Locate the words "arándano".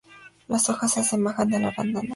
1.65-2.09